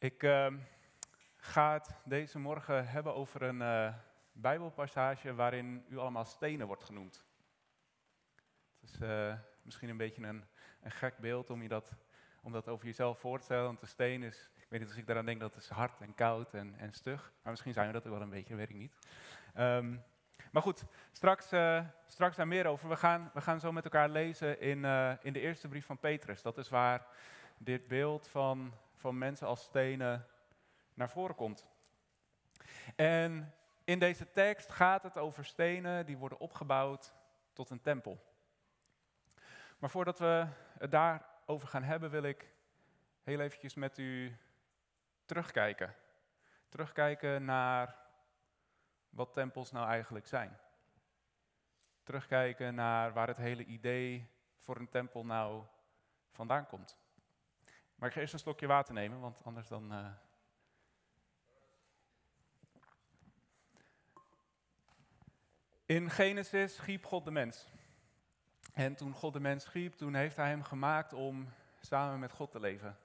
Ik 0.00 0.22
uh, 0.22 0.46
ga 1.36 1.72
het 1.72 1.90
deze 2.04 2.38
morgen 2.38 2.88
hebben 2.88 3.14
over 3.14 3.42
een 3.42 3.60
uh, 3.60 3.94
Bijbelpassage 4.32 5.34
waarin 5.34 5.84
u 5.88 5.98
allemaal 5.98 6.24
stenen 6.24 6.66
wordt 6.66 6.84
genoemd. 6.84 7.24
Het 8.80 8.90
is 8.90 9.00
uh, 9.00 9.34
misschien 9.62 9.88
een 9.88 9.96
beetje 9.96 10.22
een, 10.22 10.44
een, 10.82 10.90
gek 10.90 11.18
beeld 11.18 11.50
om, 11.50 11.62
je 11.62 11.68
dat, 11.68 11.92
om 12.42 12.52
dat 12.52 12.68
over 12.68 12.86
jezelf 12.86 13.18
voor 13.18 13.38
te 13.38 13.44
stellen. 13.44 13.64
Want 13.64 13.80
de 13.80 13.86
steen 13.86 14.22
is, 14.22 14.50
ik 14.54 14.66
weet 14.68 14.80
niet 14.80 14.88
als 14.88 14.98
ik 14.98 15.06
daaraan 15.06 15.24
denk 15.24 15.40
dat 15.40 15.56
is 15.56 15.68
hard 15.68 16.00
en 16.00 16.14
koud 16.14 16.54
en, 16.54 16.74
en 16.78 16.92
stug. 16.92 17.32
Maar 17.42 17.50
misschien 17.50 17.72
zijn 17.72 17.86
we 17.86 17.92
dat 17.92 18.06
ook 18.06 18.12
wel 18.12 18.22
een 18.22 18.30
beetje, 18.30 18.54
weet 18.54 18.70
ik 18.70 18.76
niet. 18.76 18.96
Um, 19.58 20.02
maar 20.52 20.62
goed, 20.62 20.84
straks, 21.10 21.52
uh, 21.52 21.84
straks 22.06 22.36
daar 22.36 22.48
meer 22.48 22.66
over. 22.66 22.88
We 22.88 22.96
gaan, 22.96 23.30
we 23.34 23.40
gaan 23.40 23.60
zo 23.60 23.72
met 23.72 23.84
elkaar 23.84 24.08
lezen 24.08 24.60
in, 24.60 24.84
in 25.22 25.32
de 25.32 25.40
eerste 25.40 25.68
brief 25.68 25.86
van 25.86 25.98
Petrus. 25.98 26.42
Dat 26.42 26.58
is 26.58 26.68
waar 26.68 27.06
dit 27.58 27.88
beeld 27.88 28.28
van 28.28 28.72
van 29.00 29.18
mensen 29.18 29.46
als 29.46 29.62
stenen 29.62 30.26
naar 30.94 31.10
voren 31.10 31.34
komt. 31.34 31.68
En 32.96 33.54
in 33.84 33.98
deze 33.98 34.30
tekst 34.30 34.70
gaat 34.70 35.02
het 35.02 35.18
over 35.18 35.44
stenen 35.44 36.06
die 36.06 36.18
worden 36.18 36.40
opgebouwd 36.40 37.14
tot 37.52 37.70
een 37.70 37.80
tempel. 37.80 38.24
Maar 39.78 39.90
voordat 39.90 40.18
we 40.18 40.46
het 40.78 40.90
daarover 40.90 41.68
gaan 41.68 41.82
hebben, 41.82 42.10
wil 42.10 42.22
ik 42.22 42.52
heel 43.22 43.40
eventjes 43.40 43.74
met 43.74 43.98
u 43.98 44.36
terugkijken. 45.24 45.94
Terugkijken 46.68 47.44
naar 47.44 47.96
wat 49.10 49.32
tempels 49.32 49.70
nou 49.70 49.88
eigenlijk 49.88 50.26
zijn. 50.26 50.58
Terugkijken 52.02 52.74
naar 52.74 53.12
waar 53.12 53.28
het 53.28 53.36
hele 53.36 53.64
idee 53.64 54.30
voor 54.56 54.76
een 54.76 54.88
tempel 54.88 55.24
nou 55.24 55.64
vandaan 56.30 56.66
komt. 56.66 56.99
Maar 58.00 58.08
ik 58.08 58.14
ga 58.14 58.20
eerst 58.20 58.32
een 58.32 58.38
slokje 58.38 58.66
water 58.66 58.94
nemen, 58.94 59.20
want 59.20 59.44
anders 59.44 59.68
dan. 59.68 59.92
Uh... 59.92 60.10
In 65.84 66.10
Genesis 66.10 66.74
schiep 66.74 67.04
God 67.04 67.24
de 67.24 67.30
mens. 67.30 67.66
En 68.72 68.94
toen 68.94 69.12
God 69.12 69.32
de 69.32 69.40
mens 69.40 69.64
schiep, 69.64 69.94
toen 69.94 70.14
heeft 70.14 70.36
hij 70.36 70.48
hem 70.48 70.62
gemaakt 70.62 71.12
om 71.12 71.48
samen 71.80 72.18
met 72.18 72.32
God 72.32 72.50
te 72.50 72.60
leven. 72.60 72.98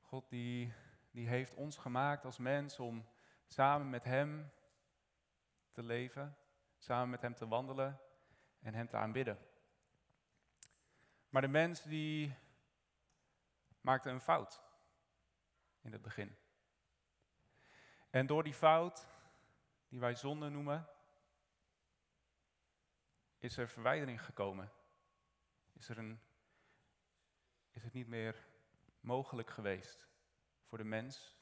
God 0.00 0.28
die, 0.28 0.72
die 1.10 1.28
heeft 1.28 1.54
ons 1.54 1.76
gemaakt 1.76 2.24
als 2.24 2.38
mens 2.38 2.78
om 2.78 3.06
samen 3.46 3.90
met 3.90 4.04
hem 4.04 4.50
te 5.72 5.82
leven, 5.82 6.36
samen 6.78 7.10
met 7.10 7.22
hem 7.22 7.34
te 7.34 7.48
wandelen 7.48 8.00
en 8.60 8.74
hem 8.74 8.88
te 8.88 8.96
aanbidden. 8.96 9.38
Maar 11.28 11.42
de 11.42 11.48
mens 11.48 11.82
die 11.82 12.34
maakte 13.86 14.10
een 14.10 14.20
fout 14.20 14.62
in 15.80 15.92
het 15.92 16.02
begin. 16.02 16.36
En 18.10 18.26
door 18.26 18.42
die 18.42 18.54
fout, 18.54 19.06
die 19.88 20.00
wij 20.00 20.14
zonde 20.14 20.48
noemen, 20.48 20.88
is 23.38 23.56
er 23.56 23.68
verwijdering 23.68 24.24
gekomen. 24.24 24.72
Is, 25.72 25.88
er 25.88 25.98
een, 25.98 26.20
is 27.70 27.82
het 27.82 27.92
niet 27.92 28.06
meer 28.06 28.46
mogelijk 29.00 29.50
geweest 29.50 30.08
voor 30.64 30.78
de 30.78 30.84
mens 30.84 31.36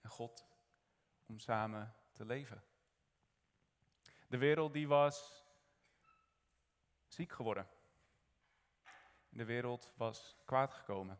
en 0.00 0.10
God 0.10 0.46
om 1.26 1.38
samen 1.38 1.94
te 2.12 2.24
leven. 2.24 2.64
De 4.28 4.38
wereld 4.38 4.72
die 4.72 4.88
was 4.88 5.44
ziek 7.06 7.32
geworden. 7.32 7.68
De 9.28 9.44
wereld 9.44 9.92
was 9.96 10.36
kwaad 10.44 10.74
gekomen. 10.74 11.18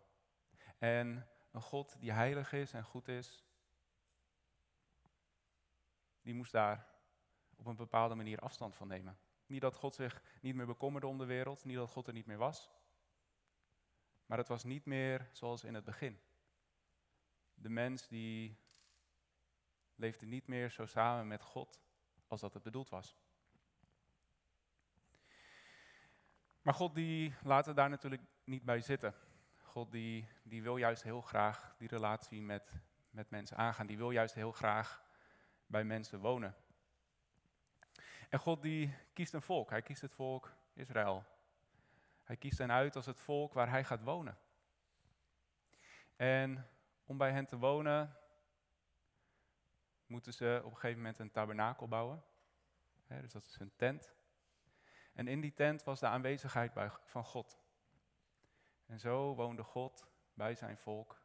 En 0.84 1.27
een 1.50 1.62
God 1.62 2.00
die 2.00 2.12
heilig 2.12 2.52
is 2.52 2.72
en 2.72 2.84
goed 2.84 3.08
is, 3.08 3.44
die 6.22 6.34
moest 6.34 6.52
daar 6.52 6.88
op 7.56 7.66
een 7.66 7.77
bepaalde 7.77 8.14
manier 8.14 8.38
afstand 8.38 8.74
van 8.74 8.88
nemen. 8.88 9.18
Niet 9.46 9.60
dat 9.60 9.74
God 9.74 9.94
zich 9.94 10.22
niet 10.40 10.55
meer 10.55 10.67
bekommerde 10.67 11.06
om 11.06 11.18
de 11.18 11.24
wereld, 11.24 11.64
niet 11.64 11.77
dat 11.77 11.90
God 11.90 12.06
er 12.06 12.12
niet 12.12 12.27
meer 12.27 12.39
was. 12.39 12.70
Maar 14.27 14.39
het 14.39 14.48
was 14.48 14.64
niet 14.64 14.84
meer 14.84 15.28
zoals 15.33 15.64
in 15.64 15.74
het 15.74 15.84
begin. 15.84 16.20
De 17.55 17.68
mens 17.68 18.08
die 18.08 18.58
leefde 19.95 20.27
niet 20.27 20.46
meer 20.46 20.70
zo 20.70 20.86
samen 20.86 21.27
met 21.27 21.42
God 21.42 21.80
als 22.27 22.40
dat 22.40 22.55
het 22.55 22.62
bedoeld 22.62 22.89
was. 22.89 23.16
Maar 26.62 26.74
God 26.74 26.95
die 26.95 27.34
laat 27.42 27.66
het 27.66 27.77
daar 27.77 27.90
natuurlijk 27.90 28.22
niet 28.45 28.64
bij 28.64 28.80
zitten. 28.80 29.14
God 29.74 29.90
die, 29.90 30.29
die 30.42 30.62
wil 30.62 30.77
juist 30.77 31.02
heel 31.02 31.20
graag 31.20 31.74
die 31.79 31.89
relatie 31.89 32.42
met, 32.42 32.73
met 33.11 33.30
mensen 33.30 33.57
aangaan. 33.57 33.86
Die 33.86 33.96
wil 33.96 34.11
juist 34.11 34.35
heel 34.35 34.52
graag 34.52 35.02
bij 35.67 35.85
mensen 35.85 36.18
wonen. 36.18 36.55
En 38.29 38.39
God 38.39 38.63
die 38.63 38.95
kiest 39.13 39.34
een 39.34 39.42
volk. 39.42 39.70
Hij 39.70 39.83
kiest 39.83 40.01
het 40.01 40.14
volk 40.14 40.52
Israël. 40.73 41.24
Hij 42.24 42.36
kiest 42.36 42.58
hen 42.58 42.73
uit 42.73 42.96
als 42.96 43.07
het 43.07 43.20
volk 43.20 43.52
waar 43.52 43.70
hij 43.70 43.84
gaat 43.84 44.02
wonen. 44.02 44.39
En 46.17 46.68
om 47.05 47.18
bij 47.18 47.33
hen 47.33 47.46
te 47.46 47.58
wonen, 47.58 48.17
moeten 50.07 50.33
ze 50.33 50.61
op 50.64 50.70
een 50.70 50.77
gegeven 50.77 50.98
moment 50.98 51.18
een 51.18 51.30
tabernakel 51.30 51.89
bouwen. 51.89 52.24
dus 53.07 53.33
dat 53.33 53.45
is 53.45 53.58
een 53.58 53.77
tent. 53.77 54.14
En 55.13 55.29
in 55.29 55.40
die 55.40 55.55
tent 55.55 55.84
was 55.84 56.01
de 56.01 56.07
aanwezigheid 56.07 56.73
van 57.05 57.24
God. 57.24 57.64
En 58.86 58.98
zo 58.98 59.34
woonde 59.34 59.62
God 59.62 60.06
bij 60.34 60.55
zijn 60.55 60.78
volk. 60.78 61.22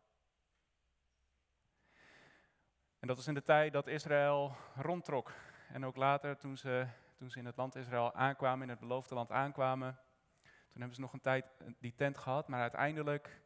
En 2.99 3.07
dat 3.07 3.17
was 3.17 3.27
in 3.27 3.33
de 3.33 3.43
tijd 3.43 3.73
dat 3.73 3.87
Israël 3.87 4.55
rondtrok. 4.75 5.33
En 5.69 5.85
ook 5.85 5.95
later, 5.95 6.37
toen 6.37 6.57
ze, 6.57 6.87
toen 7.15 7.29
ze 7.29 7.39
in 7.39 7.45
het 7.45 7.57
land 7.57 7.75
Israël 7.75 8.13
aankwamen, 8.13 8.63
in 8.63 8.69
het 8.69 8.79
beloofde 8.79 9.15
land 9.15 9.31
aankwamen, 9.31 9.99
toen 10.41 10.81
hebben 10.81 10.95
ze 10.95 11.01
nog 11.01 11.13
een 11.13 11.21
tijd 11.21 11.45
die 11.79 11.95
tent 11.95 12.17
gehad. 12.17 12.47
Maar 12.47 12.61
uiteindelijk, 12.61 13.41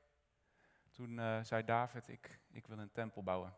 toen 0.91 1.17
uh, 1.17 1.43
zei 1.43 1.65
David, 1.65 2.07
ik, 2.07 2.39
ik 2.51 2.67
wil 2.67 2.79
een 2.79 2.91
tempel 2.91 3.23
bouwen. 3.23 3.55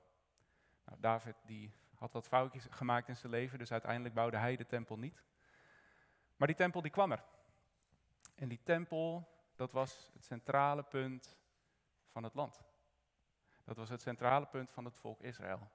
Nou, 0.85 0.99
David 0.99 1.35
die 1.45 1.73
had 1.95 2.13
wat 2.13 2.27
foutjes 2.27 2.67
gemaakt 2.69 3.07
in 3.07 3.15
zijn 3.15 3.31
leven, 3.31 3.59
dus 3.59 3.71
uiteindelijk 3.71 4.13
bouwde 4.13 4.37
hij 4.37 4.55
de 4.55 4.65
tempel 4.65 4.97
niet. 4.97 5.23
Maar 6.35 6.47
die 6.47 6.57
tempel 6.57 6.81
die 6.81 6.91
kwam 6.91 7.11
er. 7.11 7.23
En 8.35 8.49
die 8.49 8.63
tempel, 8.63 9.27
dat 9.55 9.71
was 9.71 10.09
het 10.13 10.23
centrale 10.23 10.83
punt 10.83 11.37
van 12.07 12.23
het 12.23 12.33
land. 12.33 12.63
Dat 13.63 13.77
was 13.77 13.89
het 13.89 14.01
centrale 14.01 14.45
punt 14.45 14.71
van 14.71 14.85
het 14.85 14.97
volk 14.97 15.21
Israël. 15.21 15.71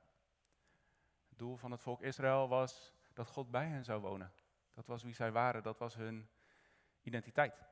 Het 1.28 1.38
doel 1.38 1.56
van 1.56 1.70
het 1.70 1.82
volk 1.82 2.02
Israël 2.02 2.48
was 2.48 2.94
dat 3.12 3.28
God 3.28 3.50
bij 3.50 3.66
hen 3.66 3.84
zou 3.84 4.00
wonen. 4.00 4.32
Dat 4.74 4.86
was 4.86 5.02
wie 5.02 5.14
zij 5.14 5.32
waren, 5.32 5.62
dat 5.62 5.78
was 5.78 5.94
hun 5.94 6.28
identiteit. 7.02 7.62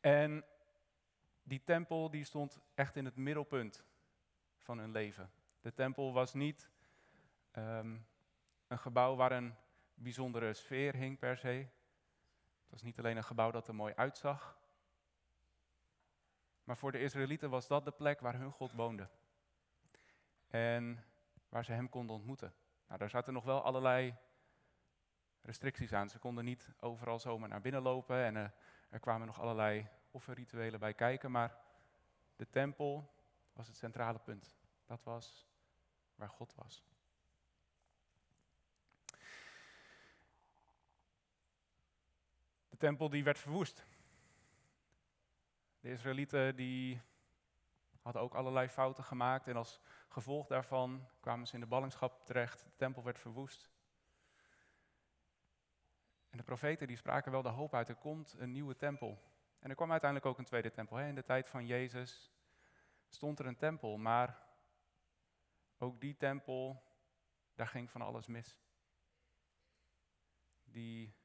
En 0.00 0.44
die 1.42 1.64
tempel 1.64 2.10
die 2.10 2.24
stond 2.24 2.60
echt 2.74 2.96
in 2.96 3.04
het 3.04 3.16
middelpunt 3.16 3.84
van 4.58 4.78
hun 4.78 4.90
leven. 4.90 5.30
De 5.60 5.74
tempel 5.74 6.12
was 6.12 6.34
niet 6.34 6.70
um, 7.52 8.06
een 8.66 8.78
gebouw 8.78 9.16
waar 9.16 9.32
een 9.32 9.54
bijzondere 9.94 10.54
sfeer 10.54 10.94
hing 10.94 11.18
per 11.18 11.36
se. 11.36 11.68
Was 12.74 12.82
niet 12.82 12.98
alleen 12.98 13.16
een 13.16 13.24
gebouw 13.24 13.50
dat 13.50 13.68
er 13.68 13.74
mooi 13.74 13.94
uitzag. 13.94 14.58
Maar 16.64 16.76
voor 16.76 16.92
de 16.92 17.00
Israëlieten 17.00 17.50
was 17.50 17.66
dat 17.66 17.84
de 17.84 17.90
plek 17.90 18.20
waar 18.20 18.38
hun 18.38 18.50
God 18.50 18.72
woonde. 18.72 19.08
En 20.46 21.04
waar 21.48 21.64
ze 21.64 21.72
hem 21.72 21.88
konden 21.88 22.16
ontmoeten. 22.16 22.54
Nou, 22.86 22.98
daar 22.98 23.10
zaten 23.10 23.32
nog 23.32 23.44
wel 23.44 23.62
allerlei 23.62 24.16
restricties 25.40 25.92
aan. 25.92 26.08
Ze 26.08 26.18
konden 26.18 26.44
niet 26.44 26.68
overal 26.80 27.18
zomaar 27.18 27.48
naar 27.48 27.60
binnen 27.60 27.82
lopen 27.82 28.24
en 28.24 28.34
uh, 28.34 28.48
er 28.90 29.00
kwamen 29.00 29.26
nog 29.26 29.40
allerlei 29.40 29.88
offerrituelen 30.10 30.80
bij 30.80 30.94
kijken. 30.94 31.30
Maar 31.30 31.58
de 32.36 32.50
tempel 32.50 33.14
was 33.52 33.66
het 33.66 33.76
centrale 33.76 34.18
punt. 34.18 34.56
Dat 34.84 35.02
was 35.02 35.48
waar 36.14 36.30
God 36.30 36.54
was. 36.54 36.84
De 42.74 42.80
tempel 42.80 43.08
die 43.08 43.24
werd 43.24 43.38
verwoest. 43.38 43.84
De 45.80 45.90
Israëlieten 45.90 46.56
die 46.56 47.00
hadden 48.00 48.22
ook 48.22 48.34
allerlei 48.34 48.68
fouten 48.68 49.04
gemaakt 49.04 49.46
en 49.46 49.56
als 49.56 49.80
gevolg 50.08 50.46
daarvan 50.46 51.08
kwamen 51.20 51.46
ze 51.46 51.54
in 51.54 51.60
de 51.60 51.66
ballingschap 51.66 52.24
terecht. 52.24 52.64
De 52.64 52.76
tempel 52.76 53.02
werd 53.02 53.18
verwoest. 53.18 53.70
En 56.30 56.38
de 56.38 56.42
profeten 56.42 56.86
die 56.86 56.96
spraken 56.96 57.32
wel 57.32 57.42
de 57.42 57.48
hoop 57.48 57.74
uit, 57.74 57.88
er 57.88 57.94
komt 57.94 58.34
een 58.38 58.52
nieuwe 58.52 58.76
tempel. 58.76 59.22
En 59.58 59.70
er 59.70 59.76
kwam 59.76 59.90
uiteindelijk 59.90 60.30
ook 60.30 60.38
een 60.38 60.44
tweede 60.44 60.70
tempel. 60.70 60.98
In 60.98 61.14
de 61.14 61.24
tijd 61.24 61.48
van 61.48 61.66
Jezus 61.66 62.32
stond 63.08 63.38
er 63.38 63.46
een 63.46 63.56
tempel, 63.56 63.96
maar 63.96 64.46
ook 65.78 66.00
die 66.00 66.16
tempel, 66.16 66.82
daar 67.54 67.68
ging 67.68 67.90
van 67.90 68.02
alles 68.02 68.26
mis. 68.26 68.56
Die 70.64 71.22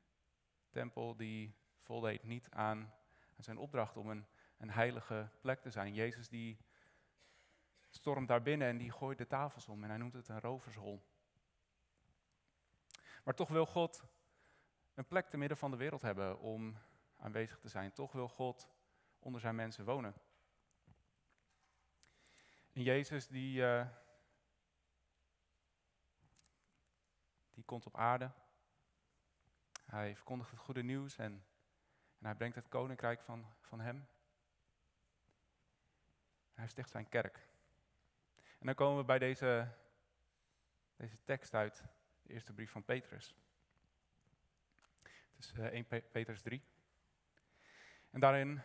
tempel 0.70 1.16
die 1.16 1.56
voldeed 1.82 2.24
niet 2.24 2.50
aan 2.50 2.94
zijn 3.38 3.58
opdracht 3.58 3.98
om 3.98 4.10
een, 4.10 4.26
een 4.58 4.70
heilige 4.70 5.30
plek 5.42 5.62
te 5.62 5.70
zijn. 5.70 5.94
Jezus 5.94 6.30
die 6.30 6.58
stormt 7.90 8.28
daar 8.28 8.42
binnen 8.42 8.68
en 8.68 8.78
die 8.78 8.92
gooit 8.92 9.18
de 9.18 9.28
tafels 9.28 9.68
om 9.68 9.84
en 9.84 9.90
hij 9.90 9.98
noemt 9.98 10.14
het 10.14 10.28
een 10.28 10.40
rovershol. 10.40 11.04
Maar 13.24 13.34
toch 13.34 13.50
wil 13.50 13.66
God 13.66 14.04
een 14.94 15.08
plek 15.08 15.30
te 15.30 15.38
midden 15.38 15.58
van 15.58 15.72
de 15.72 15.78
wereld 15.78 16.02
hebben 16.02 16.40
om 16.40 16.78
aanwezig 17.18 17.60
te 17.60 17.70
zijn. 17.70 17.94
Toch 17.94 18.12
wil 18.12 18.30
God 18.30 18.70
onder 19.20 19.42
zijn 19.42 19.56
mensen 19.56 19.86
wonen. 19.86 20.14
En 22.74 22.82
Jezus 22.84 23.28
die, 23.28 23.62
uh, 23.62 23.88
die 27.52 27.64
komt 27.64 27.86
op 27.86 27.98
aarde. 27.98 28.32
Hij 29.90 30.16
verkondigt 30.16 30.52
het 30.52 30.60
goede 30.60 30.84
nieuws 30.84 31.18
en, 31.18 31.32
en 32.20 32.26
hij 32.26 32.36
brengt 32.36 32.56
het 32.56 32.68
koninkrijk 32.68 33.22
van, 33.22 33.46
van 33.62 33.80
hem. 33.80 34.08
Hij 36.54 36.68
sticht 36.68 36.90
zijn 36.90 37.10
kerk. 37.10 37.48
En 38.60 38.66
dan 38.66 38.76
komen 38.76 38.98
we 38.98 39.04
bij 39.04 39.20
deze, 39.20 39.68
deze 40.96 41.18
tekst 41.24 41.54
uit, 41.54 41.84
de 42.22 42.34
eerste 42.34 42.54
brief 42.54 42.72
van 42.72 42.84
Petrus. 42.84 43.36
Het 45.36 45.46
is 45.46 45.54
uh, 45.54 45.66
1 45.66 45.86
Petrus 46.12 46.42
3. 46.42 46.64
En 48.10 48.20
daarin 48.20 48.62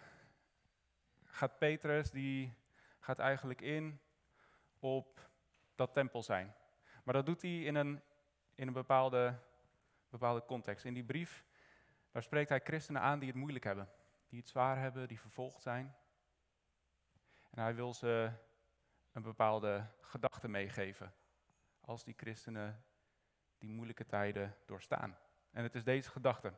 gaat 1.25 1.59
Petrus, 1.59 2.11
die 2.11 2.55
gaat 2.99 3.19
eigenlijk 3.19 3.61
in 3.61 4.01
op 4.79 5.31
dat 5.75 5.95
tempel 5.95 6.23
zijn. 6.23 6.55
Maar 7.05 7.15
dat 7.15 7.27
doet 7.27 7.43
hij 7.43 7.63
in 7.63 7.75
een, 7.75 8.03
in 8.55 8.67
een 8.67 8.73
bepaalde, 8.73 9.39
bepaalde 10.19 10.45
context. 10.45 10.85
In 10.85 10.95
die 10.95 11.05
brief, 11.05 11.45
daar 12.11 12.23
spreekt 12.23 12.49
hij 12.49 12.61
christenen 12.61 13.03
aan 13.03 13.19
die 13.19 13.29
het 13.29 13.37
moeilijk 13.37 13.65
hebben. 13.65 13.89
Die 14.29 14.39
het 14.39 14.49
zwaar 14.49 14.79
hebben, 14.79 15.09
die 15.09 15.21
vervolgd 15.21 15.63
zijn. 15.63 15.95
En 17.51 17.63
hij 17.63 17.75
wil 17.75 17.95
ze 17.95 18.33
een 19.13 19.23
bepaalde 19.23 19.87
gedachte 20.01 20.49
meegeven. 20.49 21.15
Als 21.81 22.05
die 22.05 22.15
christenen 22.17 22.85
die 23.59 23.73
moeilijke 23.73 24.07
tijden 24.07 24.57
doorstaan. 24.67 25.19
En 25.51 25.63
het 25.63 25.75
is 25.75 25.85
deze 25.85 26.11
gedachte. 26.11 26.53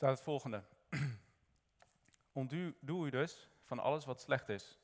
staat 0.00 0.10
het 0.10 0.22
volgende. 0.22 0.62
Ontdoe 2.32 3.06
u 3.06 3.10
dus 3.10 3.48
van 3.62 3.78
alles 3.78 4.04
wat 4.04 4.20
slecht 4.20 4.48
is, 4.48 4.78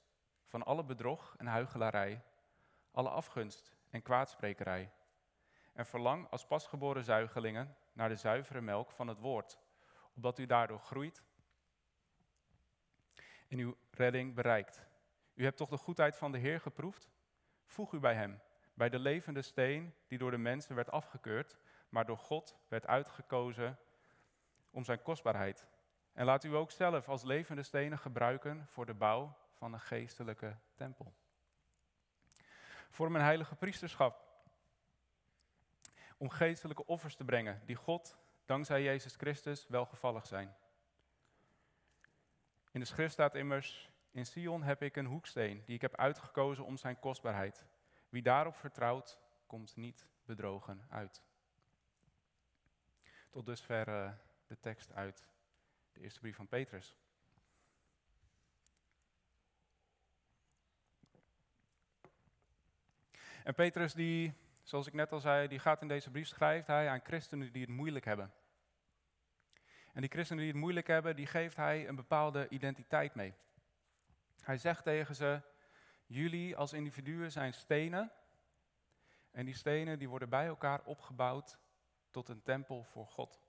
van 0.47 0.63
alle 0.63 0.85
bedrog 0.85 1.35
en 1.37 1.47
huichelarij, 1.47 2.23
alle 2.91 3.09
afgunst 3.09 3.73
en 3.91 4.03
kwaadsprekerij. 4.03 4.93
En 5.73 5.87
verlang 5.87 6.31
als 6.31 6.47
pasgeboren 6.47 7.05
zuigelingen 7.05 7.77
naar 7.93 8.09
de 8.09 8.17
zuivere 8.17 8.61
melk 8.61 8.91
van 8.91 9.09
het 9.09 9.19
woord, 9.19 9.59
opdat 10.15 10.39
u 10.39 10.47
daardoor 10.47 10.81
groeit 10.81 11.23
en 13.49 13.59
uw 13.59 13.77
redding 13.91 14.35
bereikt. 14.35 14.87
U 15.35 15.45
hebt 15.45 15.57
toch 15.57 15.69
de 15.69 15.77
goedheid 15.77 16.17
van 16.17 16.33
de 16.33 16.39
Heer 16.39 16.61
geproefd? 16.61 17.11
Voeg 17.67 17.93
u 17.93 17.99
bij 17.99 18.15
hem, 18.15 18.41
bij 18.75 18.89
de 18.89 18.99
levende 18.99 19.43
steen 19.43 19.95
die 20.07 20.19
door 20.19 20.31
de 20.31 20.39
mensen 20.39 20.75
werd 20.75 20.91
afgekeurd, 20.91 21.59
maar 21.89 22.07
door 22.07 22.19
God 22.19 22.57
werd 22.69 22.87
uitgekozen 22.87 23.79
om 24.71 24.85
zijn 24.85 25.03
kostbaarheid. 25.03 25.67
En 26.13 26.25
laat 26.25 26.45
u 26.45 26.55
ook 26.55 26.71
zelf 26.71 27.09
als 27.09 27.23
levende 27.23 27.63
stenen 27.63 27.99
gebruiken 27.99 28.67
voor 28.67 28.87
de 28.87 28.95
bouw 28.95 29.37
van 29.57 29.73
een 29.73 29.81
geestelijke 29.81 30.57
tempel. 30.75 31.15
Vorm 32.91 33.15
een 33.15 33.23
heilige 33.23 33.55
priesterschap. 33.55 34.25
Om 36.17 36.31
geestelijke 36.31 36.87
offers 36.87 37.17
te 37.17 37.25
brengen 37.25 37.63
die 37.65 37.77
God, 37.77 38.17
dankzij 38.45 38.83
Jezus 38.83 39.15
Christus, 39.15 39.67
welgevallig 39.69 40.27
zijn. 40.27 40.57
In 42.71 42.81
de 42.81 42.87
schrift 42.87 43.13
staat 43.13 43.35
immers, 43.35 43.91
in 44.11 44.27
Sion 44.27 44.63
heb 44.63 44.83
ik 44.83 44.97
een 44.97 45.07
hoeksteen 45.07 45.63
die 45.65 45.75
ik 45.75 45.81
heb 45.81 45.97
uitgekozen 45.97 46.65
om 46.65 46.77
zijn 46.77 46.99
kostbaarheid. 46.99 47.67
Wie 48.09 48.23
daarop 48.23 48.57
vertrouwt, 48.57 49.21
komt 49.47 49.77
niet 49.77 50.07
bedrogen 50.25 50.87
uit. 50.91 51.23
Tot 53.31 53.47
dusver 53.47 53.89
uh, 53.89 54.13
de 54.47 54.59
tekst 54.61 54.93
uit 54.93 55.29
de 55.93 56.01
eerste 56.01 56.21
brief 56.21 56.37
van 56.37 56.49
Petrus. 56.49 56.97
En 63.47 63.55
Petrus, 63.55 63.93
die, 63.93 64.35
zoals 64.63 64.87
ik 64.87 64.93
net 64.93 65.13
al 65.13 65.21
zei, 65.21 65.49
die 65.49 65.59
gaat 65.59 65.83
in 65.83 65.89
deze 65.89 66.11
brief 66.11 66.29
schrijft 66.29 66.67
hij 66.67 66.89
aan 66.89 67.01
christenen 67.05 67.53
die 67.53 67.63
het 67.63 67.71
moeilijk 67.71 68.05
hebben. 68.05 68.33
En 69.93 70.01
die 70.01 70.11
christenen 70.11 70.43
die 70.43 70.53
het 70.53 70.61
moeilijk 70.61 70.87
hebben, 70.87 71.17
die 71.17 71.27
geeft 71.27 71.57
hij 71.57 71.89
een 71.89 71.95
bepaalde 71.95 72.49
identiteit 72.49 73.15
mee. 73.15 73.35
Hij 74.41 74.59
zegt 74.59 74.85
tegen 74.85 75.15
ze, 75.15 75.41
jullie 76.07 76.57
als 76.57 76.73
individuen 76.73 77.33
zijn 77.33 77.55
stenen. 77.55 78.13
En 79.31 79.45
die 79.45 79.55
stenen 79.55 79.99
die 79.99 80.09
worden 80.09 80.29
bij 80.29 80.47
elkaar 80.47 80.85
opgebouwd 80.85 81.59
tot 82.11 82.29
een 82.29 82.43
tempel 82.43 82.85
voor 82.85 83.07
God. 83.07 83.41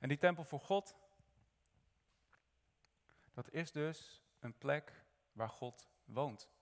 En 0.00 0.08
die 0.08 0.18
tempel 0.18 0.44
voor 0.44 0.60
God, 0.60 0.96
dat 3.32 3.50
is 3.50 3.72
dus 3.72 4.22
een 4.40 4.58
plek 4.58 5.04
waar 5.32 5.50
God 5.50 5.88
woont. 6.04 6.52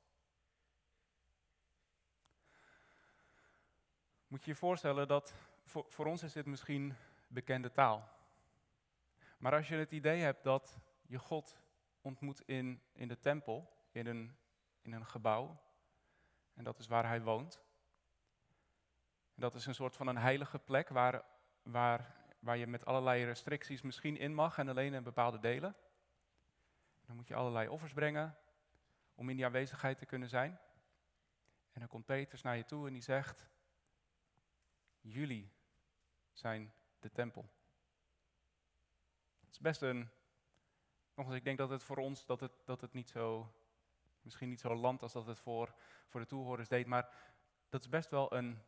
Moet 4.33 4.45
je 4.45 4.51
je 4.51 4.57
voorstellen 4.57 5.09
dat 5.09 5.35
voor, 5.65 6.07
ons 6.07 6.23
is 6.23 6.33
dit 6.33 6.47
misschien 6.47 6.95
bekende 7.27 7.73
taal. 7.73 8.09
Maar 9.39 9.55
als 9.55 9.69
je 9.69 9.75
het 9.75 9.93
idee 9.93 10.21
hebt 10.21 10.45
dat 10.45 10.79
je 11.07 11.19
God 11.19 11.61
ontmoet 12.01 12.41
in, 12.41 12.83
in 12.93 13.09
de 13.09 13.19
tempel, 13.19 13.73
in 13.91 14.07
een, 14.07 14.37
in 14.81 14.93
een 14.93 15.07
gebouw, 15.07 15.61
en 16.55 16.65
dat 16.65 16.79
is 16.79 16.87
waar 16.87 17.07
hij 17.07 17.23
woont. 17.23 17.63
En 19.35 19.41
dat 19.41 19.55
is 19.55 19.67
een 19.67 19.75
soort 19.75 19.97
van 19.97 20.07
een 20.07 20.19
heilige 20.19 20.59
plek 20.59 20.89
waar, 20.89 21.25
waar 21.63 22.23
waar 22.39 22.57
je 22.57 22.67
met 22.67 22.85
allerlei 22.85 23.25
restricties 23.25 23.83
misschien 23.83 24.17
in 24.17 24.35
mag 24.35 24.59
en 24.59 24.69
alleen 24.69 24.95
in 24.95 25.03
bepaalde 25.03 25.39
delen. 25.39 25.77
Dan 27.07 27.17
moet 27.17 27.29
je 27.29 27.35
allerlei 27.35 27.69
offers 27.69 27.93
brengen 27.93 28.37
om 29.15 29.29
in 29.29 29.37
die 29.37 29.45
aanwezigheid 29.45 29.99
te 29.99 30.07
kunnen 30.07 30.29
zijn. 30.29 30.59
En 31.73 31.81
dan 31.81 31.89
komt 31.89 32.07
Petrus 32.07 32.43
naar 32.43 32.57
je 32.57 32.65
toe 32.65 32.87
en 32.87 32.93
die 32.93 33.03
zegt, 33.03 33.51
jullie 35.03 35.53
zijn 36.33 36.73
de 36.99 37.11
tempel. 37.11 37.51
Het 39.41 39.51
is 39.51 39.61
best 39.61 39.83
een, 39.83 40.11
nogmaals, 41.15 41.39
ik 41.39 41.45
denk 41.45 41.59
dat 41.59 41.71
het 41.71 41.83
voor 41.83 41.97
ons, 41.97 42.27
dat 42.27 42.41
het, 42.41 42.53
dat 42.65 42.81
het 42.81 42.93
niet 42.93 43.09
zo, 43.09 43.55
misschien 44.21 44.49
niet 44.49 44.61
zo 44.61 44.75
land 44.75 45.03
als 45.03 45.13
dat 45.13 45.27
het 45.27 45.39
voor, 45.39 45.75
voor 46.09 46.21
de 46.21 46.27
toehoorders 46.27 46.69
deed, 46.69 46.87
maar 46.87 47.15
dat 47.69 47.81
is 47.81 47.89
best 47.89 48.11
wel 48.11 48.35
een, 48.35 48.63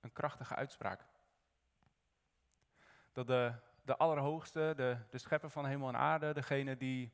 een 0.00 0.12
krachtige 0.12 0.54
uitspraak 0.54 1.08
dat 3.12 3.26
de, 3.26 3.54
de 3.84 3.96
Allerhoogste, 3.96 4.72
de, 4.76 4.98
de 5.10 5.18
schepper 5.18 5.50
van 5.50 5.66
hemel 5.66 5.88
en 5.88 5.96
aarde, 5.96 6.32
degene 6.32 6.76
die 6.76 7.12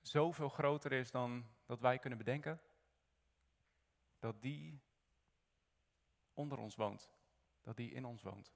zoveel 0.00 0.48
groter 0.48 0.92
is 0.92 1.10
dan 1.10 1.46
dat 1.66 1.80
wij 1.80 1.98
kunnen 1.98 2.18
bedenken, 2.18 2.60
dat 4.18 4.42
die 4.42 4.82
onder 6.34 6.58
ons 6.58 6.76
woont, 6.76 7.10
dat 7.60 7.76
die 7.76 7.92
in 7.92 8.04
ons 8.04 8.22
woont. 8.22 8.52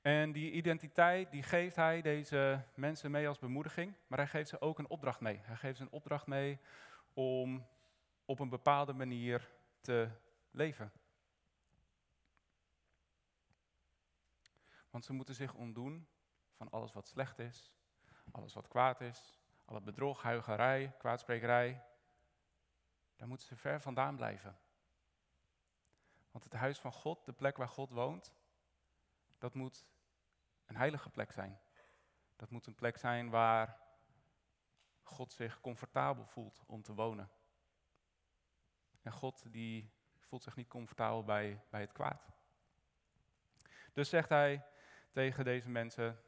En 0.00 0.32
die 0.32 0.50
identiteit 0.50 1.30
die 1.30 1.42
geeft 1.42 1.76
hij 1.76 2.02
deze 2.02 2.64
mensen 2.74 3.10
mee 3.10 3.28
als 3.28 3.38
bemoediging, 3.38 3.94
maar 4.06 4.18
hij 4.18 4.28
geeft 4.28 4.48
ze 4.48 4.60
ook 4.60 4.78
een 4.78 4.88
opdracht 4.88 5.20
mee. 5.20 5.40
Hij 5.42 5.56
geeft 5.56 5.76
ze 5.76 5.82
een 5.82 5.90
opdracht 5.90 6.26
mee 6.26 6.58
om 7.14 7.66
op 8.24 8.38
een 8.38 8.48
bepaalde 8.48 8.92
manier 8.92 9.48
te 9.80 10.08
leven. 10.50 10.92
Want 14.90 15.04
ze 15.04 15.12
moeten 15.12 15.34
zich 15.34 15.54
ontdoen 15.54 16.08
van 16.52 16.70
alles 16.70 16.92
wat 16.92 17.08
slecht 17.08 17.38
is, 17.38 17.72
alles 18.30 18.54
wat 18.54 18.68
kwaad 18.68 19.00
is, 19.00 19.38
alle 19.64 19.80
bedrog, 19.80 20.22
huigerij, 20.22 20.94
kwaadsprekerij. 20.98 21.82
Daar 23.18 23.28
moeten 23.28 23.46
ze 23.46 23.56
ver 23.56 23.80
vandaan 23.80 24.16
blijven. 24.16 24.58
Want 26.30 26.44
het 26.44 26.52
huis 26.52 26.78
van 26.78 26.92
God, 26.92 27.24
de 27.24 27.32
plek 27.32 27.56
waar 27.56 27.68
God 27.68 27.90
woont, 27.90 28.34
dat 29.38 29.54
moet 29.54 29.86
een 30.66 30.76
heilige 30.76 31.10
plek 31.10 31.32
zijn. 31.32 31.60
Dat 32.36 32.50
moet 32.50 32.66
een 32.66 32.74
plek 32.74 32.96
zijn 32.96 33.30
waar 33.30 33.80
God 35.02 35.32
zich 35.32 35.60
comfortabel 35.60 36.26
voelt 36.26 36.62
om 36.66 36.82
te 36.82 36.94
wonen. 36.94 37.30
En 39.02 39.12
God 39.12 39.52
die 39.52 39.92
voelt 40.18 40.42
zich 40.42 40.56
niet 40.56 40.68
comfortabel 40.68 41.24
bij, 41.24 41.64
bij 41.70 41.80
het 41.80 41.92
kwaad. 41.92 42.26
Dus 43.92 44.08
zegt 44.08 44.28
hij, 44.28 44.66
tegen 45.10 45.44
deze 45.44 45.70
mensen. 45.70 46.22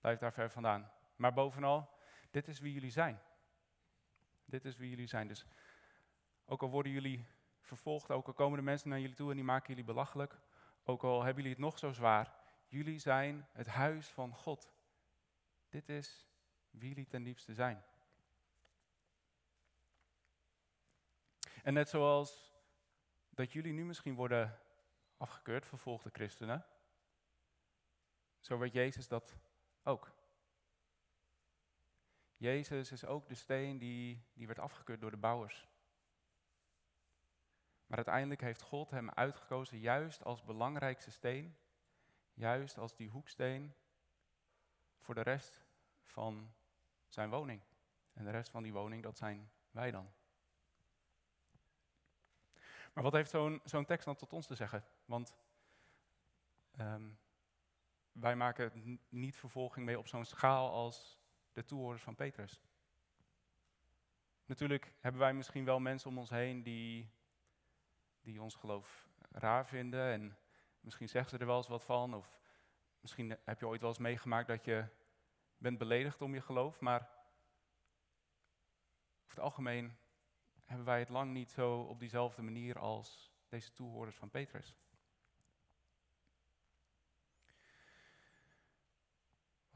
Blijf 0.00 0.18
daar 0.18 0.32
ver 0.32 0.50
vandaan. 0.50 0.92
Maar 1.16 1.32
bovenal, 1.32 1.98
dit 2.30 2.48
is 2.48 2.58
wie 2.58 2.72
jullie 2.72 2.90
zijn. 2.90 3.20
Dit 4.50 4.64
is 4.64 4.76
wie 4.76 4.90
jullie 4.90 5.06
zijn. 5.06 5.28
Dus 5.28 5.46
ook 6.44 6.62
al 6.62 6.70
worden 6.70 6.92
jullie 6.92 7.26
vervolgd, 7.60 8.10
ook 8.10 8.26
al 8.26 8.32
komen 8.32 8.58
de 8.58 8.64
mensen 8.64 8.88
naar 8.88 9.00
jullie 9.00 9.16
toe 9.16 9.30
en 9.30 9.36
die 9.36 9.44
maken 9.44 9.68
jullie 9.68 9.84
belachelijk, 9.84 10.40
ook 10.84 11.02
al 11.02 11.22
hebben 11.22 11.42
jullie 11.42 11.58
het 11.58 11.64
nog 11.66 11.78
zo 11.78 11.92
zwaar, 11.92 12.34
jullie 12.66 12.98
zijn 12.98 13.48
het 13.52 13.66
huis 13.66 14.08
van 14.08 14.34
God. 14.34 14.72
Dit 15.68 15.88
is 15.88 16.26
wie 16.70 16.88
jullie 16.88 17.06
ten 17.06 17.22
liefste 17.22 17.54
zijn. 17.54 17.84
En 21.62 21.74
net 21.74 21.88
zoals 21.88 22.54
dat 23.28 23.52
jullie 23.52 23.72
nu 23.72 23.84
misschien 23.84 24.14
worden 24.14 24.58
afgekeurd, 25.16 25.66
vervolgde 25.66 26.10
christenen, 26.12 26.66
zo 28.40 28.58
werd 28.58 28.72
Jezus 28.72 29.08
dat 29.08 29.36
ook. 29.82 30.19
Jezus 32.40 32.92
is 32.92 33.04
ook 33.04 33.28
de 33.28 33.34
steen 33.34 33.78
die, 33.78 34.24
die 34.32 34.46
werd 34.46 34.58
afgekeurd 34.58 35.00
door 35.00 35.10
de 35.10 35.16
bouwers. 35.16 35.68
Maar 37.86 37.96
uiteindelijk 37.96 38.40
heeft 38.40 38.62
God 38.62 38.90
hem 38.90 39.10
uitgekozen 39.10 39.78
juist 39.78 40.24
als 40.24 40.44
belangrijkste 40.44 41.10
steen, 41.10 41.56
juist 42.34 42.78
als 42.78 42.96
die 42.96 43.08
hoeksteen 43.08 43.74
voor 44.98 45.14
de 45.14 45.22
rest 45.22 45.64
van 46.04 46.52
zijn 47.08 47.30
woning. 47.30 47.62
En 48.12 48.24
de 48.24 48.30
rest 48.30 48.50
van 48.50 48.62
die 48.62 48.72
woning, 48.72 49.02
dat 49.02 49.16
zijn 49.16 49.50
wij 49.70 49.90
dan. 49.90 50.12
Maar 52.92 53.04
wat 53.04 53.12
heeft 53.12 53.30
zo'n 53.30 53.60
zo'n 53.64 53.84
tekst 53.84 54.04
dan 54.04 54.16
tot 54.16 54.32
ons 54.32 54.46
te 54.46 54.54
zeggen? 54.54 54.84
Want 55.04 55.36
um, 56.78 57.18
wij 58.12 58.36
maken 58.36 59.00
niet 59.08 59.36
vervolging 59.36 59.86
mee 59.86 59.98
op 59.98 60.06
zo'n 60.06 60.24
schaal 60.24 60.70
als 60.70 61.19
de 61.52 61.64
toehoorders 61.64 62.02
van 62.02 62.14
Petrus. 62.14 62.60
Natuurlijk 64.44 64.92
hebben 65.00 65.20
wij 65.20 65.34
misschien 65.34 65.64
wel 65.64 65.80
mensen 65.80 66.10
om 66.10 66.18
ons 66.18 66.30
heen 66.30 66.62
die, 66.62 67.10
die 68.20 68.42
ons 68.42 68.54
geloof 68.54 69.08
raar 69.30 69.66
vinden. 69.66 70.12
En 70.12 70.36
misschien 70.80 71.08
zeggen 71.08 71.30
ze 71.30 71.38
er 71.38 71.46
wel 71.46 71.56
eens 71.56 71.68
wat 71.68 71.84
van. 71.84 72.14
Of 72.14 72.38
misschien 73.00 73.36
heb 73.44 73.60
je 73.60 73.66
ooit 73.66 73.80
wel 73.80 73.90
eens 73.90 73.98
meegemaakt 73.98 74.48
dat 74.48 74.64
je 74.64 74.86
bent 75.56 75.78
beledigd 75.78 76.22
om 76.22 76.34
je 76.34 76.40
geloof. 76.40 76.80
Maar 76.80 77.00
over 79.22 79.34
het 79.34 79.38
algemeen 79.38 79.96
hebben 80.64 80.86
wij 80.86 80.98
het 80.98 81.08
lang 81.08 81.32
niet 81.32 81.50
zo 81.50 81.80
op 81.80 81.98
diezelfde 81.98 82.42
manier 82.42 82.78
als 82.78 83.32
deze 83.48 83.72
toehoorders 83.72 84.16
van 84.16 84.30
Petrus. 84.30 84.74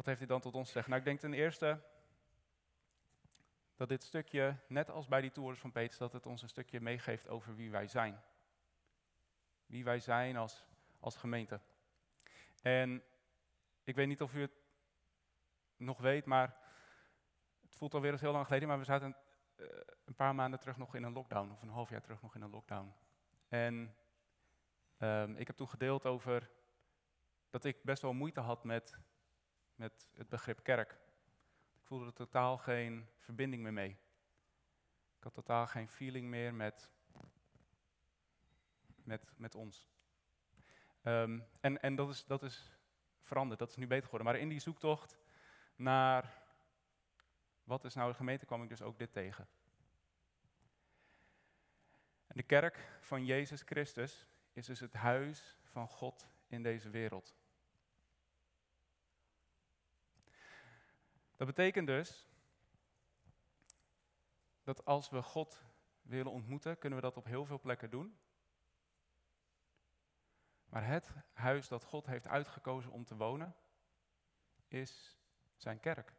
Heeft 0.04 0.18
hij 0.18 0.28
dan 0.28 0.40
tot 0.40 0.54
ons 0.54 0.66
te 0.66 0.72
zeggen? 0.72 0.90
Nou, 0.90 1.02
ik 1.02 1.08
denk 1.08 1.20
ten 1.20 1.32
eerste 1.32 1.82
dat 3.76 3.88
dit 3.88 4.04
stukje, 4.04 4.56
net 4.68 4.90
als 4.90 5.08
bij 5.08 5.20
die 5.20 5.30
tours 5.30 5.58
van 5.58 5.72
Petrus, 5.72 5.98
dat 5.98 6.12
het 6.12 6.26
ons 6.26 6.42
een 6.42 6.48
stukje 6.48 6.80
meegeeft 6.80 7.28
over 7.28 7.54
wie 7.54 7.70
wij 7.70 7.86
zijn. 7.86 8.22
Wie 9.66 9.84
wij 9.84 10.00
zijn 10.00 10.36
als, 10.36 10.64
als 11.00 11.16
gemeente. 11.16 11.60
En 12.62 13.02
ik 13.84 13.94
weet 13.94 14.06
niet 14.06 14.22
of 14.22 14.34
u 14.34 14.40
het 14.40 14.62
nog 15.76 15.98
weet, 15.98 16.24
maar 16.24 16.56
het 17.62 17.74
voelt 17.74 17.94
alweer 17.94 18.12
eens 18.12 18.20
heel 18.20 18.32
lang 18.32 18.46
geleden, 18.46 18.68
maar 18.68 18.78
we 18.78 18.84
zaten 18.84 19.06
een, 19.06 19.16
eh, 19.66 19.80
een 20.04 20.14
paar 20.14 20.34
maanden 20.34 20.60
terug 20.60 20.76
nog 20.76 20.94
in 20.94 21.02
een 21.02 21.12
lockdown, 21.12 21.50
of 21.50 21.62
een 21.62 21.68
half 21.68 21.90
jaar 21.90 22.02
terug 22.02 22.22
nog 22.22 22.34
in 22.34 22.42
een 22.42 22.50
lockdown. 22.50 22.94
En 23.48 23.96
um, 24.98 25.36
ik 25.36 25.46
heb 25.46 25.56
toen 25.56 25.68
gedeeld 25.68 26.06
over 26.06 26.50
dat 27.50 27.64
ik 27.64 27.82
best 27.82 28.02
wel 28.02 28.12
moeite 28.12 28.40
had 28.40 28.64
met 28.64 28.98
met 29.74 30.06
het 30.14 30.28
begrip 30.28 30.62
kerk. 30.62 30.90
Ik 31.74 31.86
voelde 31.86 32.06
er 32.06 32.12
totaal 32.12 32.58
geen 32.58 33.08
verbinding 33.18 33.62
meer 33.62 33.72
mee. 33.72 33.90
Ik 35.16 35.22
had 35.22 35.34
totaal 35.34 35.66
geen 35.66 35.88
feeling 35.88 36.28
meer 36.28 36.54
met, 36.54 36.90
met, 39.02 39.32
met 39.36 39.54
ons. 39.54 39.88
Ehm, 41.02 41.40
en 41.60 41.82
en 41.82 41.94
dat, 41.94 42.08
is, 42.08 42.24
dat 42.24 42.42
is 42.42 42.78
veranderd, 43.22 43.58
dat 43.58 43.68
is 43.70 43.76
nu 43.76 43.86
beter 43.86 44.04
geworden. 44.04 44.26
Maar 44.26 44.40
in 44.40 44.48
die 44.48 44.60
zoektocht 44.60 45.18
naar 45.76 46.42
wat 47.64 47.84
is 47.84 47.94
nou 47.94 48.10
de 48.10 48.16
gemeente, 48.16 48.46
kwam 48.46 48.62
ik 48.62 48.68
dus 48.68 48.82
ook 48.82 48.98
dit 48.98 49.12
tegen. 49.12 49.48
En 52.26 52.36
de 52.36 52.42
kerk 52.42 52.98
van 53.00 53.24
Jezus 53.24 53.62
Christus 53.62 54.26
is 54.52 54.66
dus 54.66 54.80
het 54.80 54.92
huis 54.92 55.58
van 55.62 55.88
God 55.88 56.28
in 56.46 56.62
deze 56.62 56.90
wereld. 56.90 57.34
Dat 61.36 61.46
betekent 61.46 61.86
dus 61.86 62.28
dat 64.62 64.84
als 64.84 65.10
we 65.10 65.22
God 65.22 65.62
willen 66.02 66.32
ontmoeten, 66.32 66.78
kunnen 66.78 66.98
we 66.98 67.04
dat 67.04 67.16
op 67.16 67.24
heel 67.24 67.44
veel 67.44 67.60
plekken 67.60 67.90
doen. 67.90 68.18
Maar 70.64 70.86
het 70.86 71.14
huis 71.32 71.68
dat 71.68 71.84
God 71.84 72.06
heeft 72.06 72.28
uitgekozen 72.28 72.90
om 72.90 73.04
te 73.04 73.16
wonen, 73.16 73.56
is 74.68 75.18
zijn 75.56 75.80
kerk. 75.80 76.14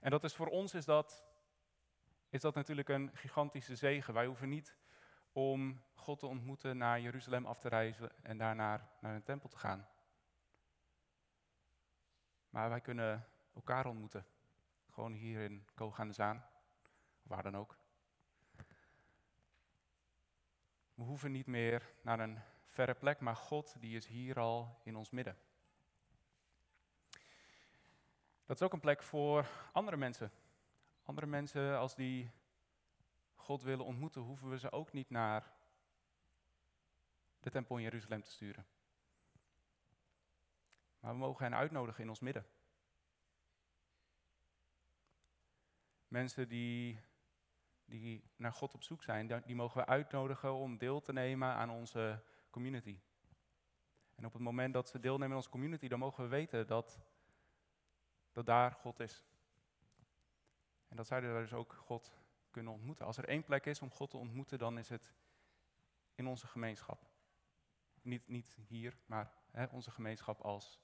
En 0.00 0.10
dat 0.10 0.24
is 0.24 0.34
voor 0.34 0.46
ons 0.48 0.74
is 0.74 0.84
dat, 0.84 1.24
is 2.28 2.40
dat 2.40 2.54
natuurlijk 2.54 2.88
een 2.88 3.10
gigantische 3.14 3.76
zegen. 3.76 4.14
Wij 4.14 4.26
hoeven 4.26 4.48
niet 4.48 4.76
om 5.32 5.82
God 5.94 6.18
te 6.18 6.26
ontmoeten 6.26 6.76
naar 6.76 7.00
Jeruzalem 7.00 7.46
af 7.46 7.58
te 7.58 7.68
reizen 7.68 8.24
en 8.24 8.38
daarna 8.38 8.90
naar 9.00 9.14
een 9.14 9.22
tempel 9.22 9.48
te 9.48 9.58
gaan. 9.58 9.88
Maar 12.52 12.68
wij 12.68 12.80
kunnen 12.80 13.26
elkaar 13.54 13.86
ontmoeten. 13.86 14.26
Gewoon 14.90 15.12
hier 15.12 15.40
in 15.40 15.66
Koog 15.74 16.00
aan 16.00 16.08
de 16.08 16.14
Zaan. 16.14 16.44
Waar 17.22 17.42
dan 17.42 17.56
ook. 17.56 17.76
We 20.94 21.02
hoeven 21.02 21.32
niet 21.32 21.46
meer 21.46 21.92
naar 22.02 22.20
een 22.20 22.38
verre 22.66 22.94
plek, 22.94 23.20
maar 23.20 23.36
God 23.36 23.80
die 23.80 23.96
is 23.96 24.06
hier 24.06 24.38
al 24.38 24.80
in 24.82 24.96
ons 24.96 25.10
midden. 25.10 25.38
Dat 28.46 28.56
is 28.56 28.62
ook 28.62 28.72
een 28.72 28.80
plek 28.80 29.02
voor 29.02 29.48
andere 29.72 29.96
mensen. 29.96 30.32
Andere 31.02 31.26
mensen, 31.26 31.78
als 31.78 31.94
die 31.94 32.30
God 33.34 33.62
willen 33.62 33.84
ontmoeten, 33.84 34.22
hoeven 34.22 34.50
we 34.50 34.58
ze 34.58 34.72
ook 34.72 34.92
niet 34.92 35.10
naar 35.10 35.52
de 37.40 37.50
tempel 37.50 37.76
in 37.76 37.82
Jeruzalem 37.82 38.22
te 38.22 38.30
sturen. 38.30 38.66
Maar 41.02 41.12
we 41.12 41.18
mogen 41.18 41.44
hen 41.44 41.54
uitnodigen 41.54 42.02
in 42.02 42.08
ons 42.08 42.20
midden. 42.20 42.46
Mensen 46.08 46.48
die, 46.48 47.00
die 47.84 48.30
naar 48.36 48.52
God 48.52 48.74
op 48.74 48.82
zoek 48.82 49.02
zijn, 49.02 49.42
die 49.44 49.54
mogen 49.54 49.80
we 49.80 49.86
uitnodigen 49.86 50.52
om 50.52 50.78
deel 50.78 51.00
te 51.00 51.12
nemen 51.12 51.48
aan 51.48 51.70
onze 51.70 52.22
community. 52.50 53.00
En 54.14 54.26
op 54.26 54.32
het 54.32 54.42
moment 54.42 54.72
dat 54.74 54.88
ze 54.88 55.00
deelnemen 55.00 55.30
aan 55.30 55.36
onze 55.36 55.50
community, 55.50 55.88
dan 55.88 55.98
mogen 55.98 56.22
we 56.22 56.30
weten 56.30 56.66
dat, 56.66 57.00
dat 58.32 58.46
daar 58.46 58.72
God 58.72 59.00
is. 59.00 59.24
En 60.88 60.96
dat 60.96 61.06
zij 61.06 61.20
daar 61.20 61.40
dus 61.40 61.52
ook 61.52 61.72
God 61.72 62.12
kunnen 62.50 62.72
ontmoeten. 62.72 63.06
Als 63.06 63.16
er 63.16 63.28
één 63.28 63.44
plek 63.44 63.66
is 63.66 63.80
om 63.80 63.90
God 63.90 64.10
te 64.10 64.16
ontmoeten, 64.16 64.58
dan 64.58 64.78
is 64.78 64.88
het 64.88 65.14
in 66.14 66.26
onze 66.26 66.46
gemeenschap. 66.46 67.10
Niet, 68.02 68.28
niet 68.28 68.54
hier, 68.66 68.98
maar 69.06 69.32
hè, 69.50 69.66
onze 69.66 69.90
gemeenschap 69.90 70.40
als 70.40 70.80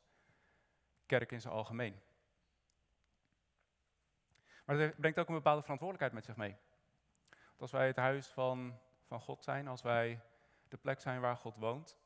kerk 1.08 1.32
in 1.32 1.40
zijn 1.40 1.54
algemeen. 1.54 2.00
Maar 4.64 4.78
het 4.78 4.96
brengt 4.96 5.18
ook 5.18 5.28
een 5.28 5.34
bepaalde 5.34 5.62
verantwoordelijkheid 5.62 6.12
met 6.12 6.24
zich 6.24 6.36
mee. 6.36 6.56
Als 7.56 7.70
wij 7.70 7.86
het 7.86 7.96
huis 7.96 8.28
van, 8.28 8.78
van 9.04 9.20
God 9.20 9.44
zijn, 9.44 9.68
als 9.68 9.82
wij 9.82 10.22
de 10.68 10.76
plek 10.76 11.00
zijn 11.00 11.20
waar 11.20 11.36
God 11.36 11.56
woont, 11.56 11.98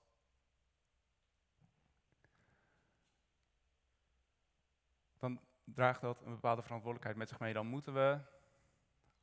dan 5.18 5.40
draagt 5.64 6.00
dat 6.00 6.20
een 6.22 6.34
bepaalde 6.34 6.62
verantwoordelijkheid 6.62 7.16
met 7.16 7.28
zich 7.28 7.38
mee. 7.38 7.52
Dan 7.52 7.66
moeten 7.66 7.94
we, 7.94 8.20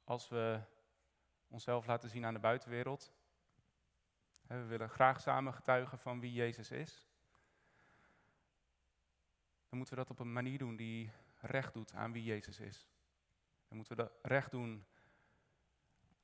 als 0.04 0.30
we 0.30 0.62
onszelf 1.48 1.86
laten 1.86 2.10
zien 2.10 2.26
aan 2.26 2.34
de 2.34 2.40
buitenwereld, 2.40 3.14
we 4.42 4.66
willen 4.66 4.90
graag 4.90 5.22
samen 5.22 5.54
getuigen 5.54 6.00
van 6.00 6.20
wie 6.20 6.34
Jezus 6.34 6.72
is 6.72 7.10
dan 9.70 9.78
moeten 9.78 9.98
we 9.98 10.04
dat 10.04 10.12
op 10.12 10.20
een 10.20 10.34
manier 10.34 10.58
doen 10.58 10.76
die 10.76 11.12
recht 11.40 11.74
doet 11.74 11.94
aan 11.94 12.12
wie 12.12 12.24
Jezus 12.24 12.60
is. 12.60 12.88
Dan 13.68 13.78
moeten 13.78 13.96
we 13.96 14.02
dat 14.04 14.12
recht 14.22 14.52
doen 14.52 14.86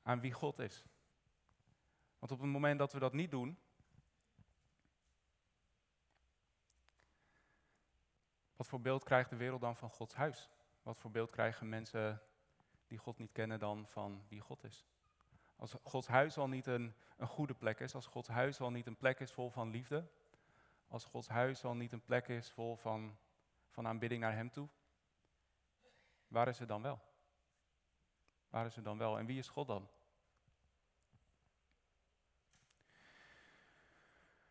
aan 0.02 0.20
wie 0.20 0.32
God 0.32 0.58
is. 0.58 0.84
Want 2.18 2.32
op 2.32 2.40
het 2.40 2.48
moment 2.48 2.78
dat 2.78 2.92
we 2.92 2.98
dat 2.98 3.12
niet 3.12 3.30
doen, 3.30 3.58
wat 8.56 8.66
voor 8.66 8.80
beeld 8.80 9.04
krijgt 9.04 9.30
de 9.30 9.36
wereld 9.36 9.60
dan 9.60 9.76
van 9.76 9.90
Gods 9.90 10.14
huis? 10.14 10.50
Wat 10.82 10.98
voor 10.98 11.10
beeld 11.10 11.30
krijgen 11.30 11.68
mensen 11.68 12.22
die 12.86 12.98
God 12.98 13.18
niet 13.18 13.32
kennen 13.32 13.58
dan 13.58 13.86
van 13.88 14.24
wie 14.28 14.40
God 14.40 14.64
is? 14.64 14.86
Als 15.56 15.76
Gods 15.82 16.06
huis 16.06 16.38
al 16.38 16.48
niet 16.48 16.66
een, 16.66 16.94
een 17.16 17.26
goede 17.26 17.54
plek 17.54 17.80
is, 17.80 17.94
als 17.94 18.06
Gods 18.06 18.28
huis 18.28 18.60
al 18.60 18.70
niet 18.70 18.86
een 18.86 18.96
plek 18.96 19.20
is 19.20 19.32
vol 19.32 19.50
van 19.50 19.70
liefde, 19.70 20.08
als 20.88 21.04
Gods 21.04 21.28
huis 21.28 21.64
al 21.64 21.74
niet 21.74 21.92
een 21.92 22.04
plek 22.04 22.28
is 22.28 22.50
vol 22.50 22.76
van 22.76 23.16
van 23.76 23.86
aanbidding 23.86 24.20
naar 24.20 24.34
Hem 24.34 24.50
toe? 24.50 24.68
Waar 26.28 26.48
is 26.48 26.58
het 26.58 26.68
dan 26.68 26.82
wel? 26.82 27.00
Waar 28.48 28.66
is 28.66 28.76
het 28.76 28.84
dan 28.84 28.98
wel? 28.98 29.18
En 29.18 29.26
wie 29.26 29.38
is 29.38 29.48
God 29.48 29.66
dan? 29.66 29.88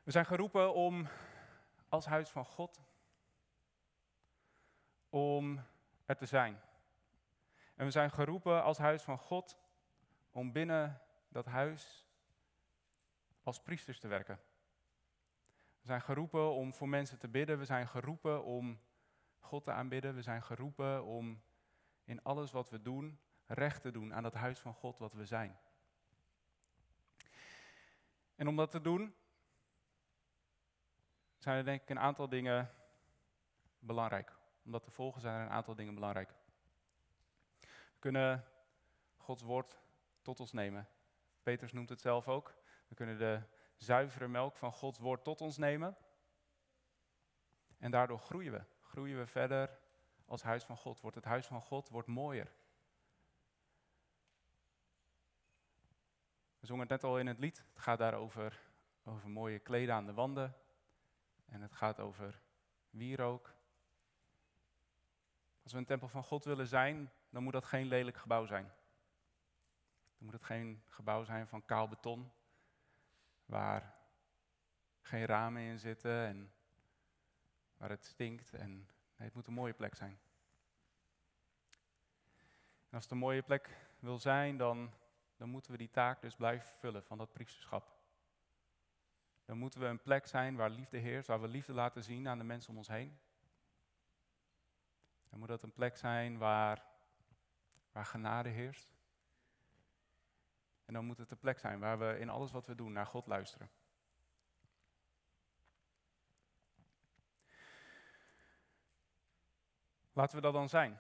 We 0.03 0.11
zijn 0.11 0.25
geroepen 0.25 0.73
om 0.73 1.07
als 1.89 2.05
huis 2.05 2.29
van 2.29 2.45
God, 2.45 2.83
om 5.09 5.63
er 6.05 6.15
te 6.15 6.25
zijn. 6.25 6.61
En 7.75 7.85
we 7.85 7.91
zijn 7.91 8.11
geroepen 8.11 8.63
als 8.63 8.77
huis 8.77 9.03
van 9.03 9.17
God 9.17 9.57
om 10.31 10.51
binnen 10.51 11.01
dat 11.27 11.45
huis 11.45 12.07
als 13.43 13.61
priesters 13.61 13.99
te 13.99 14.07
werken. 14.07 14.39
We 15.81 15.87
zijn 15.87 16.01
geroepen 16.01 16.53
om 16.53 16.73
voor 16.73 16.89
mensen 16.89 17.19
te 17.19 17.27
bidden. 17.27 17.57
We 17.57 17.65
zijn 17.65 17.87
geroepen 17.87 18.43
om 18.43 18.79
God 19.45 19.63
te 19.63 19.71
aanbidden. 19.71 20.15
We 20.15 20.21
zijn 20.21 20.43
geroepen 20.43 21.03
om 21.03 21.41
in 22.03 22.23
alles 22.23 22.51
wat 22.51 22.69
we 22.69 22.81
doen 22.81 23.19
recht 23.45 23.81
te 23.81 23.91
doen 23.91 24.13
aan 24.13 24.23
dat 24.23 24.33
huis 24.33 24.59
van 24.59 24.73
God 24.73 24.97
wat 24.97 25.13
we 25.13 25.25
zijn. 25.25 25.59
En 28.35 28.47
om 28.47 28.55
dat 28.55 28.71
te 28.71 28.81
doen, 28.81 29.15
zijn 31.37 31.57
er 31.57 31.65
denk 31.65 31.81
ik 31.81 31.89
een 31.89 31.99
aantal 31.99 32.29
dingen 32.29 32.73
belangrijk. 33.79 34.37
Om 34.63 34.71
dat 34.71 34.83
te 34.83 34.91
volgen 34.91 35.21
zijn 35.21 35.35
er 35.35 35.45
een 35.45 35.51
aantal 35.51 35.75
dingen 35.75 35.93
belangrijk. 35.93 36.33
We 37.61 37.99
kunnen 37.99 38.45
Gods 39.17 39.43
woord 39.43 39.79
tot 40.21 40.39
ons 40.39 40.51
nemen. 40.51 40.87
Peters 41.43 41.71
noemt 41.71 41.89
het 41.89 42.01
zelf 42.01 42.27
ook. 42.27 42.55
We 42.87 42.95
kunnen 42.95 43.17
de 43.17 43.41
zuivere 43.75 44.27
melk 44.27 44.55
van 44.55 44.71
Gods 44.71 44.99
woord 44.99 45.23
tot 45.23 45.41
ons 45.41 45.57
nemen. 45.57 45.97
En 47.77 47.91
daardoor 47.91 48.19
groeien 48.19 48.51
we. 48.51 48.63
Groeien 48.95 49.17
we 49.17 49.27
verder 49.27 49.79
als 50.25 50.41
huis 50.41 50.63
van 50.63 50.77
God. 50.77 51.01
Wordt 51.01 51.15
het 51.15 51.25
huis 51.25 51.45
van 51.45 51.61
God 51.61 51.89
wordt 51.89 52.07
mooier. 52.07 52.51
We 56.59 56.65
zongen 56.65 56.81
het 56.81 56.91
net 56.91 57.03
al 57.03 57.19
in 57.19 57.27
het 57.27 57.39
lied. 57.39 57.65
Het 57.73 57.79
gaat 57.79 57.97
daarover 57.97 58.61
over 59.03 59.29
mooie 59.29 59.59
kleden 59.59 59.95
aan 59.95 60.05
de 60.05 60.13
wanden. 60.13 60.55
En 61.45 61.61
het 61.61 61.73
gaat 61.73 61.99
over 61.99 62.41
wierook. 62.89 63.53
Als 65.63 65.71
we 65.71 65.77
een 65.77 65.85
tempel 65.85 66.07
van 66.07 66.23
God 66.23 66.45
willen 66.45 66.67
zijn, 66.67 67.11
dan 67.29 67.43
moet 67.43 67.53
dat 67.53 67.65
geen 67.65 67.87
lelijk 67.87 68.17
gebouw 68.17 68.45
zijn. 68.45 68.65
Dan 70.17 70.25
moet 70.25 70.33
het 70.33 70.43
geen 70.43 70.83
gebouw 70.87 71.23
zijn 71.23 71.47
van 71.47 71.65
kaal 71.65 71.87
beton, 71.87 72.31
waar 73.45 73.95
geen 75.01 75.25
ramen 75.25 75.61
in 75.61 75.79
zitten 75.79 76.25
en 76.25 76.54
waar 77.77 77.89
het 77.89 78.05
stinkt. 78.05 78.53
En, 78.53 78.89
het 79.15 79.33
moet 79.33 79.47
een 79.47 79.53
mooie 79.53 79.73
plek 79.73 79.95
zijn. 79.95 80.19
En 82.89 82.91
als 82.91 83.03
het 83.03 83.11
een 83.11 83.17
mooie 83.17 83.41
plek 83.41 83.77
wil 83.99 84.19
zijn, 84.19 84.57
dan, 84.57 84.91
dan 85.37 85.49
moeten 85.49 85.71
we 85.71 85.77
die 85.77 85.89
taak 85.89 86.21
dus 86.21 86.35
blijven 86.35 86.67
vervullen 86.67 87.03
van 87.03 87.17
dat 87.17 87.31
priesterschap. 87.31 87.93
Dan 89.45 89.57
moeten 89.57 89.79
we 89.79 89.85
een 89.85 90.01
plek 90.01 90.27
zijn 90.27 90.55
waar 90.55 90.69
liefde 90.69 90.97
heerst, 90.97 91.27
waar 91.27 91.41
we 91.41 91.47
liefde 91.47 91.73
laten 91.73 92.03
zien 92.03 92.27
aan 92.27 92.37
de 92.37 92.43
mensen 92.43 92.69
om 92.69 92.77
ons 92.77 92.87
heen. 92.87 93.19
Dan 95.29 95.39
moet 95.39 95.47
dat 95.47 95.63
een 95.63 95.73
plek 95.73 95.97
zijn 95.97 96.37
waar, 96.37 96.85
waar 97.91 98.05
genade 98.05 98.49
heerst. 98.49 98.95
En 100.85 100.93
dan 100.93 101.05
moet 101.05 101.17
het 101.17 101.31
een 101.31 101.39
plek 101.39 101.59
zijn 101.59 101.79
waar 101.79 101.99
we 101.99 102.19
in 102.19 102.29
alles 102.29 102.51
wat 102.51 102.65
we 102.65 102.75
doen 102.75 102.91
naar 102.91 103.07
God 103.07 103.27
luisteren. 103.27 103.69
Laten 110.15 110.35
we 110.35 110.41
dat 110.41 110.53
dan 110.53 110.69
zijn. 110.69 110.99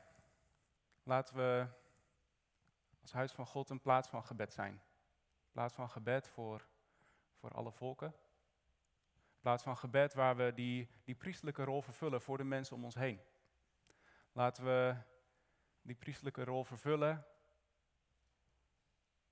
Laten 1.03 1.35
we 1.35 1.67
als 3.01 3.11
huis 3.11 3.31
van 3.31 3.45
God 3.45 3.69
een 3.69 3.81
plaats 3.81 4.09
van 4.09 4.23
gebed 4.23 4.53
zijn. 4.53 4.81
Plaats 5.51 5.73
van 5.73 5.89
gebed 5.89 6.27
voor, 6.27 6.67
voor 7.35 7.51
alle 7.51 7.71
volken. 7.71 8.15
Plaats 9.39 9.63
van 9.63 9.77
gebed 9.77 10.13
waar 10.13 10.35
we 10.35 10.53
die, 10.53 10.89
die 11.03 11.15
priestelijke 11.15 11.63
rol 11.63 11.81
vervullen 11.81 12.21
voor 12.21 12.37
de 12.37 12.43
mensen 12.43 12.75
om 12.75 12.83
ons 12.83 12.95
heen. 12.95 13.21
Laten 14.31 14.63
we 14.63 14.95
die 15.81 15.95
priestelijke 15.95 16.43
rol 16.43 16.63
vervullen, 16.63 17.25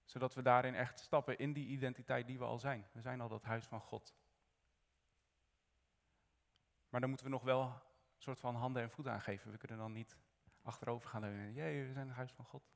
zodat 0.03 0.33
we 0.33 0.41
daarin 0.41 0.75
echt 0.75 0.99
stappen 0.99 1.37
in 1.37 1.53
die 1.53 1.67
identiteit 1.67 2.27
die 2.27 2.37
we 2.37 2.45
al 2.45 2.59
zijn. 2.59 2.87
We 2.91 3.01
zijn 3.01 3.21
al 3.21 3.29
dat 3.29 3.43
huis 3.43 3.65
van 3.65 3.81
God. 3.81 4.15
Maar 6.89 6.99
dan 6.99 7.09
moeten 7.09 7.27
we 7.27 7.33
nog 7.33 7.43
wel 7.43 7.91
soort 8.23 8.39
van 8.39 8.55
handen 8.55 8.81
en 8.81 8.89
voeten 8.89 9.13
aangeven. 9.13 9.51
We 9.51 9.57
kunnen 9.57 9.77
dan 9.77 9.91
niet 9.91 10.17
achterover 10.61 11.09
gaan 11.09 11.21
leunen. 11.21 11.53
Jee, 11.53 11.87
we 11.87 11.93
zijn 11.93 12.07
het 12.07 12.15
huis 12.15 12.31
van 12.31 12.45
God. 12.45 12.72